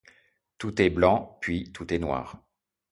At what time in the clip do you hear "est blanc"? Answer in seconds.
0.81-1.37